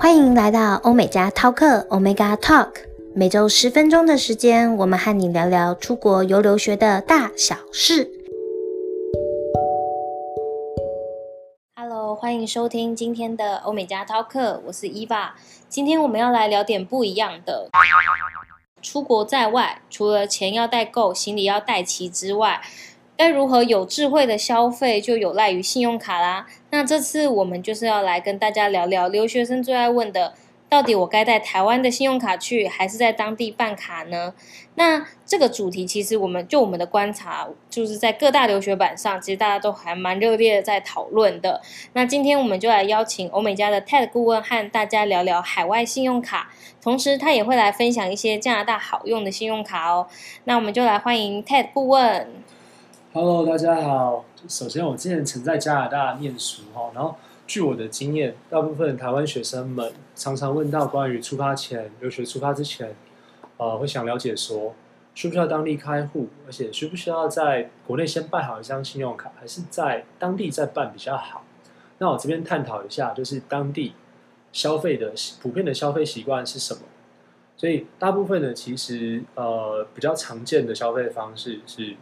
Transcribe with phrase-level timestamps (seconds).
[0.00, 2.68] 欢迎来到欧美加淘课 Omega Talk，
[3.16, 8.08] 每周十分钟的时间，我们和你聊聊出国游留学的大小事。
[11.74, 15.30] Hello，欢迎收听今天的欧美加淘课，我是 Eva。
[15.68, 17.68] 今天我们要来聊点不一样的。
[18.80, 22.62] 出国在外，除了钱要带够，行李要带齐之外，
[23.18, 26.46] 该如何有智慧的消费，就有赖于信用卡啦。
[26.70, 30.34] 那这次我们就是要来跟大家聊聊留学生最爱问的，
[30.68, 34.34] 到底我该带台湾的信用卡去，还是在当地办卡呢？
[34.76, 41.60] 那这个主题其实我们就我们的观察，就是在各大留学版上，其实大家都还蛮热烈的在讨论的。
[41.94, 50.06] 那今天我们就来邀请欧美家的 Ted 顾问和大家聊聊海外信用卡，同时他也会来分享一些加拿大好用的信用卡哦。
[50.44, 52.28] 那我们就来欢迎 Ted 顾问。
[53.10, 54.26] Hello，大家好。
[54.50, 57.16] 首先，我之前曾在加拿大念书哈，然后
[57.46, 62.94] 据我的经验，大部分台湾学生们常常问到关于出发前、留学出发之前，
[63.56, 64.74] 呃，会想了解说，
[65.14, 71.42] 需不需要当地开户，而且需不需要在国内先办好一张信用卡，还是在当地再办比较好？
[71.96, 73.94] 那我这边探讨一下，就是当地
[74.52, 76.82] 消费的普遍的消费习惯是什么？
[77.56, 81.96] 所以大部分的其实呃比较常见的消费方式是。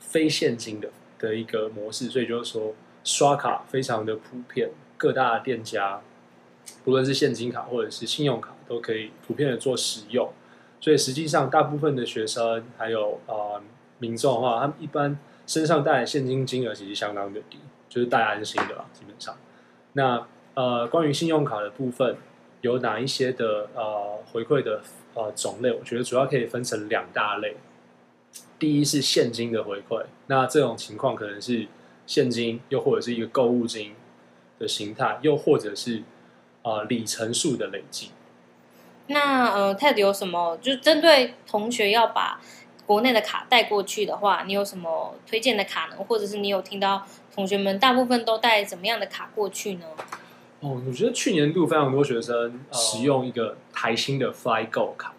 [0.00, 0.88] 非现金的
[1.20, 6.00] 的一个模式，所以就是说刷卡非常的普遍，各大店家
[6.84, 10.32] 不论是现金卡或者是信用卡都可以普遍的做使用。
[10.80, 13.62] 所以实际上大部分的学生还有呃
[13.98, 19.36] 民众的话，他们一般身上带现金金额其实相当的低，就是带安心的啦，基本上。
[19.92, 22.16] 那呃关于信用卡的部分，
[22.62, 24.80] 有哪一些的呃回馈的
[25.14, 25.70] 呃种类？
[25.70, 27.56] 我觉得主要可以分成两大类。
[28.60, 31.66] 第一是现金的回馈，那这种情况可能是
[32.06, 33.94] 现金，又或者是一个购物金
[34.58, 36.02] 的形态，又或者是
[36.62, 38.10] 啊、呃、里程数的累积。
[39.06, 40.58] 那呃，Ted 有什么？
[40.58, 42.40] 就针对同学要把
[42.86, 45.96] 国内的卡带过去的话，你有什么推荐的卡呢？
[46.06, 47.02] 或者是你有听到
[47.34, 49.86] 同学们大部分都带怎么样的卡过去呢？
[50.60, 55.14] 哦，我觉得去年度非常多学生使用一个台新的 FlyGo 卡。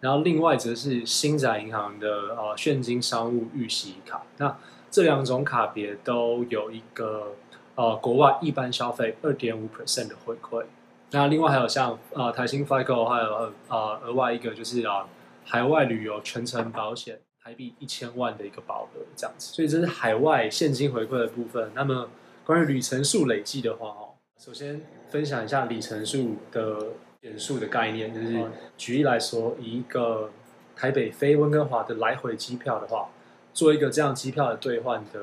[0.00, 4.56] 然后另外则是星展银行的呃现金商务预习卡，那
[4.90, 7.34] 这两种卡别都有一个
[7.74, 10.64] 呃国外一般消费二点五 percent 的回馈。
[11.10, 15.08] 那另外还有像呃台新 Fico 还有呃额外一个就是啊、呃、
[15.44, 19.52] 海外旅游全程保险台币一千万的一个保额这样子。
[19.52, 21.72] 所以这是海外现金回馈的部分。
[21.74, 22.08] 那么
[22.44, 24.80] 关于里程数累计的话哦，首先
[25.10, 26.78] 分享一下里程数的。
[27.20, 28.46] 点数的概念就是，
[28.76, 30.30] 举例来说，以一个
[30.76, 33.08] 台北飞温哥华的来回机票的话，
[33.52, 35.20] 做一个这样机票的兑换的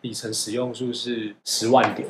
[0.00, 2.08] 里程使用数是十万点。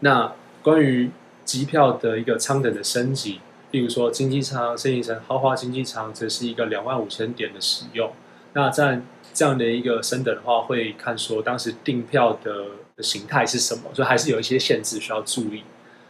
[0.00, 1.10] 那关于
[1.46, 8.12] 机票的一个舱等的升级，例如说经济舱升级成豪华经济舱，则是一个两万五千点的使用。
[8.52, 9.00] 那在
[9.32, 12.66] 这样的一个升等的话，会看说当时订票的
[12.96, 15.64] 的形态是什么，所以还是有一些限制需要注意。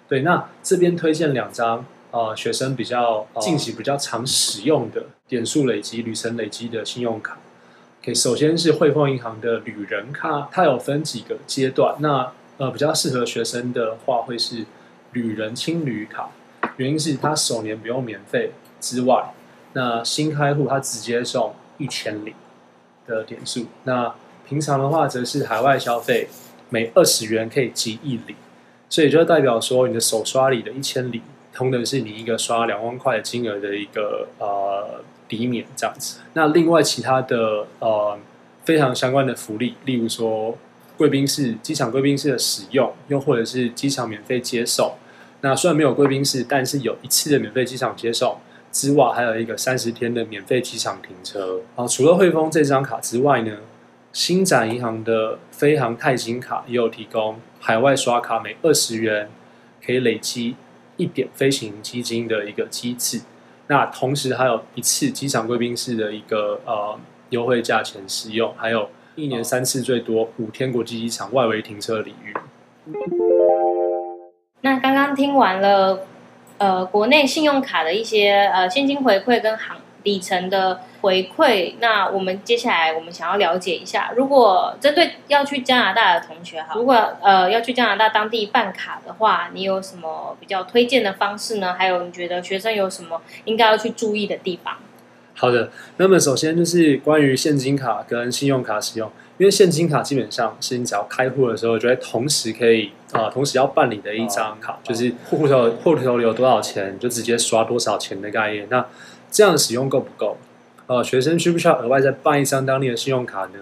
[0.09, 1.87] 对，那这边推荐两张。
[2.12, 7.38] 呃，学生比较近期比较常使用的点数累积、旅程累积的信用卡
[8.03, 11.94] ，OK，首先是汇丰银行的旅人卡，它有分几个阶段。
[12.00, 14.66] 那呃，比较适合学生的话，会是
[15.12, 16.31] 旅人青旅卡，
[16.78, 19.32] 原因是它首年不用免费之外，
[19.75, 22.34] 那新开户它直接送一千里
[23.06, 23.66] 的点数。
[23.84, 24.12] 那
[24.49, 26.28] 平常的话，则是海外消费
[26.70, 28.34] 每二十元可以积一里，
[28.88, 31.22] 所以就代表说你的首刷里的一千里。
[31.53, 36.21] 同等是你一个刷两万块金额的一个呃抵免这样子。
[36.34, 38.19] 那另外其他的呃
[38.65, 40.56] 非常相关的福利，例如说
[40.97, 44.94] 贵宾室、机场贵宾室的使用，又或者是机场免费接送。
[45.41, 48.38] 那虽然没有贵宾室，但是有一次的免费机场接送
[48.71, 51.61] 之外，还有一个三十天的免费机场停车。
[51.75, 53.56] 啊，除了汇丰这张卡之外呢，
[54.12, 59.31] 星展银行的飞航泰行卡也有提供海外刷卡每二十元
[59.85, 60.56] 可以累积。
[61.00, 63.23] 一点飞行基金的一个机制，
[63.69, 66.99] 那同时还有一次机场贵宾室的一个呃
[67.31, 72.35] 优惠价钱使用，还有一年三次最多五天国际机场外围停车礼遇。
[74.61, 76.06] 那刚刚听完了
[76.58, 80.82] 呃国内信用卡的一些呃现金回馈跟航里程的。
[81.00, 91.75] 回馈，那我们接下来我们想要了解一下，如果针对要去加拿大的同学哈，如果呃要去加拿大当地办卡的话，你有什么比较推荐的方式呢？
[91.79, 94.76] 还有你觉得学生有什么应该要去注意的地方？
[95.35, 108.67] 好的，那么首先就是关于现金卡跟信用卡使用，因为现金卡基本上是你只要开户的时候，就会同时可以啊、呃，同时要办理的一张卡，就是户头户头里有多少钱，就直接刷多少钱的概念。
[108.69, 108.85] 那
[109.31, 110.37] 这样使用够不够？
[110.90, 113.60] 呃，学生需不需要额外再办一张当地的信用卡呢？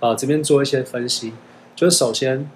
[0.00, 1.32] 呃，这边做一些分析，
[1.76, 2.50] 就是首先，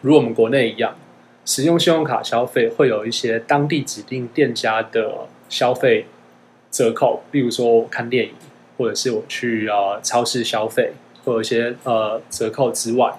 [0.00, 0.96] 如我们国内一样，
[1.44, 6.06] 使用信用卡消费会有一些当地指定店家的消费。
[6.70, 8.32] 折扣，例如说我看电影，
[8.76, 10.92] 或者是我去呃超市消费，
[11.24, 13.18] 会有一些呃折扣之外，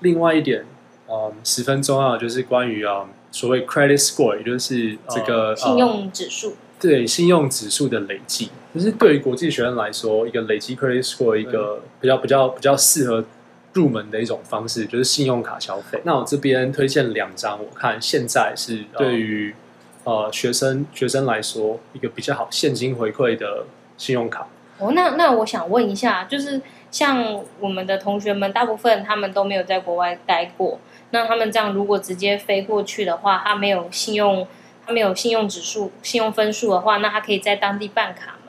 [0.00, 0.66] 另外一点，
[1.06, 6.56] 呃十分重要的就是关于啊、呃、所谓 credit score，也就是这个、呃、信用指数。
[6.78, 13.24] 对，信用指数的累积，就是对于国际学生来说，一个累积 credit score 一个比较比较比较适合
[13.72, 16.00] 入门的一种方式，就是信用卡消费。
[16.04, 19.54] 那我这边推荐两张，我看现在是对于。
[20.02, 23.66] 呃，学生学生来说，一个比较好现金回馈的
[23.98, 24.48] 信用卡。
[24.78, 26.58] 哦，那那我想问一下，就是
[26.90, 30.80] 像我们的同学们，大部分他们都没有在国外待过，
[31.10, 34.48] 那他们这样如果直接飞过去的话，他没有信用，
[34.86, 38.39] 他没有信用指数、信用分数的话，那他可以在当地办卡吗？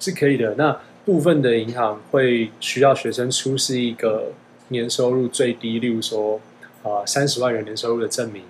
[0.00, 0.56] 是可以的。
[0.56, 4.32] 那部分的银行会需要学生出示一个
[4.68, 6.40] 年收入最低，例如说
[6.82, 8.42] 呃三十万元年收入的证明。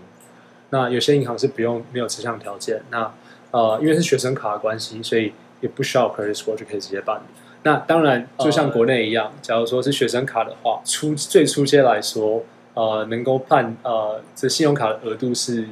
[0.70, 3.12] 那有些银行是不用没有这项条件，那
[3.50, 7.20] 呃，因为是学生卡的关系，所以也不需要 credit score 就可以直接办。
[7.64, 12.44] 那当然，就像国内一样，假如说是学生卡的话，初最初阶来说，
[12.75, 15.67] 呃，能够办呃这信用卡的额度是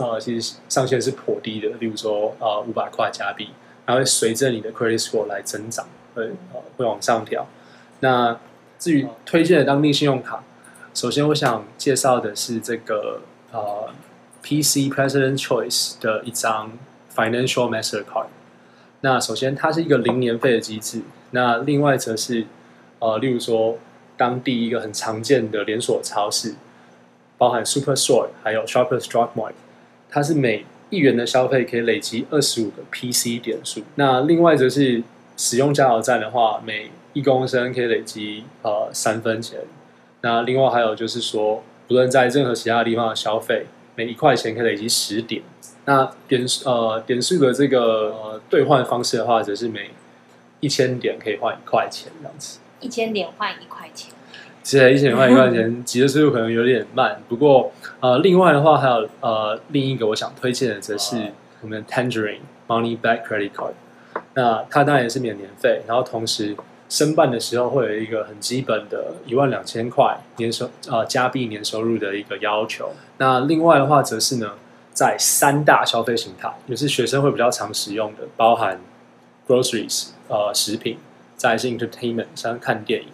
[0.00, 3.50] 呃其实上限是颇低的，例如说呃五百块加币，
[3.88, 7.46] 然后会随着你的 credit score 来增长，会呃会往上调。
[8.00, 8.38] 那
[8.78, 10.44] 至于推荐的当地信用卡，
[10.92, 13.22] 首先我想介绍的是这个。
[13.50, 13.88] 呃
[14.42, 16.70] ，PC President Choice 的一张
[17.16, 18.26] Financial Mastercard。
[19.00, 21.00] 那首先它是一个零年费的机制。
[21.30, 22.44] 那另外则是
[22.98, 23.78] 呃，例如说
[24.18, 26.56] 当地一个很常见的连锁超市，
[27.38, 29.54] 包含 Superstore 还有 Shoppers Drug Mart，
[30.10, 33.82] 它是每一元的消费可以累积二十五个 PC 点数。
[33.94, 35.02] 那另外则是
[35.36, 39.58] 使用加油站的话，每一公升可以累积呃三分钱。
[40.20, 41.62] 那另外还有就是说。
[41.88, 43.64] 不论在任何其他地方的消费，
[43.96, 45.40] 每一块钱可以累积十点。
[45.86, 49.88] 那点呃点数的这个呃兑换方式的话，则是每
[50.60, 52.58] 一千点可以换一块钱这样子。
[52.80, 54.12] 一千点换一块钱。
[54.70, 57.20] 对，一千点换一块钱，集的速度可能有点慢。
[57.28, 61.32] 不过呃，另外的话还有呃另一个我想推荐的，则是
[61.62, 63.72] 我们的 Tangerine Money Back Credit Card。
[64.34, 66.56] 那它当然也是免年费，然后同时。
[66.90, 72.92] 申办的时候会有一个很基本的一万两千块年收呃加币年收入的一个要求。
[73.18, 74.52] 那另外的话，则是呢，
[74.94, 78.80] 在三大消费形态，也是学生会比较常使用的，包含
[79.46, 80.96] groceries 呃食品，
[81.36, 83.08] 再是 entertainment 像看电影，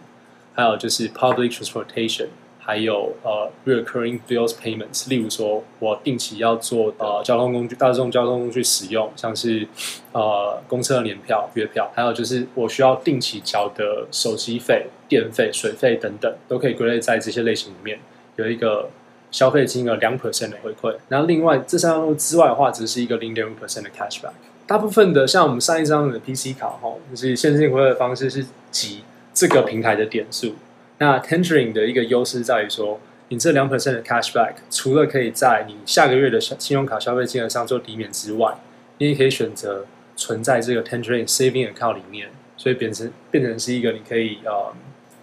[0.55, 2.29] 还有就是 public transportation。
[2.67, 9.69] 还有呃，recurring bills payments，例如说我定期要做呃交通工具、大众交通工具使用，像是
[10.12, 17.99] 呃公车年票、月票，还有就是我需要定期缴的手机费、电费、水费等等，都可以归类在这些类型里面，
[18.37, 18.89] 有一个
[19.31, 20.97] 消费金额两 percent 的回馈。
[21.11, 24.33] 然后另外这三项之外的话，只是一个零点五 percent 的 cashback。
[24.67, 30.54] 大部分的像我们上一张的 PC 卡哈，就是现金回馈的方式是集这个平台的点数。
[30.98, 38.55] 那 Tangerine 的一个优势在于说，你这两 percent 的 cashback 除了可以在你下个月的信用卡消费金额上做抵免之外，
[38.98, 44.72] 你也可以选择存在这个 Tangerine Saving Account 里面，所以变成变成是一个你可以呃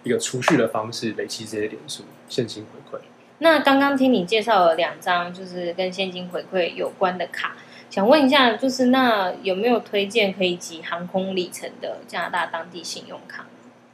[0.03, 3.01] 一个储蓄的方式，累积这些点数现金回馈。
[3.37, 7.55] 那刚刚听你介绍了两张就是跟现金回馈有关的卡，
[7.89, 13.45] 想问一下，就是那有没有推荐可以集航空里程的加拿大当地信用卡？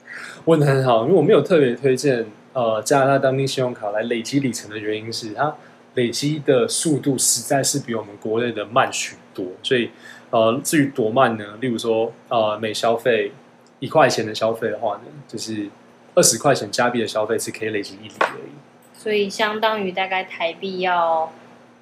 [0.46, 5.56] 问得很好，因为我没有特别推荐呃加拿大当地信用卡来累积里程的原因是，它
[5.96, 9.46] 累积的速度实在是比我们国内的慢许多。
[9.64, 9.90] 所以
[10.30, 11.58] 呃至于多慢呢？
[11.60, 13.32] 例如说呃每消费
[13.80, 15.68] 一块钱的消费的话呢，就是
[16.16, 18.52] 二十块钱加币的消费是可以累积一里而已。
[18.94, 21.32] 所以相当于大概台币要。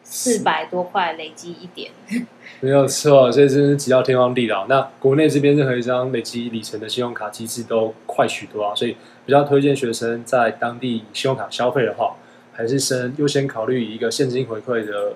[0.08, 1.92] 四百多块累积一点，
[2.62, 4.68] 没有错，所以真是挤到天荒地老。
[4.68, 8.96] 那国内这边任何一张累积里程的信用卡机制都快许多啊，所以
[9.26, 12.16] 比较推荐学生在当地信用卡消费的话，
[12.54, 15.14] 还是先优先考虑一个现金回馈的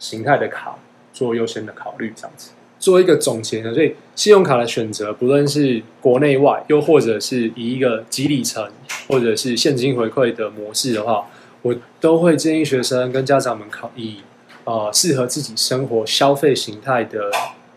[0.00, 0.76] 形态的卡
[1.12, 3.72] 做优先的考虑，这样子做一个总结呢。
[3.72, 8.68] 所以信用卡的选择，不论是国内外，又或者是以一个集里程
[9.08, 11.28] 或者是现金回馈的模式的话。
[11.66, 14.20] 我都会建议学生跟家长们考以
[14.62, 17.28] 呃适合自己生活消费形态的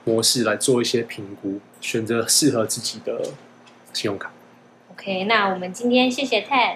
[0.03, 3.19] 模式来做一些评估，选择适合自己的
[3.91, 4.31] 信用卡。
[4.91, 6.75] OK，那我们今天谢谢 Ted，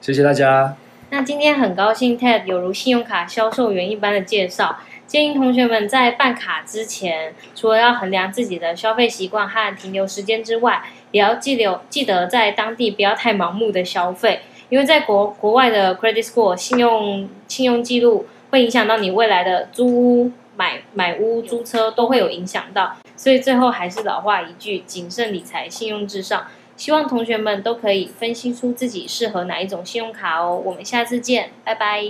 [0.00, 0.78] 谢谢大家。
[1.10, 26.46] 那今天很高兴 Ted 有如信用卡销售员一般的介绍，建议同学们在办卡之前，除了要衡量自己的消费习惯和停留时间之外，也要记留记得在当地不要太盲目的消费，因为在国国外的 credit score 信用信用记录会影响到你未来的租屋、买买屋、租车都会有影响到，所以最后还是老话一句，谨慎理财，信用至上。
[26.76, 30.62] 希望同学们都可以分析出自己适合哪一种信用卡哦。
[30.64, 32.04] 我们下次见，拜拜。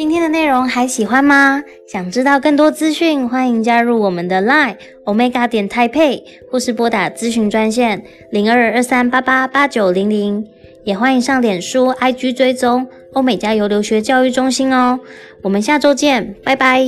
[0.00, 1.62] 今天的内容还喜欢吗？
[1.86, 10.46] 想知道更多资讯，欢迎加入我们的 LINE Omega 点 Taipei，或是拨打咨询专线零二二三八八八九零零，
[10.84, 15.00] 也欢迎上脸书 IG 追踪欧美加油留学教育中心哦。
[15.42, 16.82] 我们下周见，拜拜。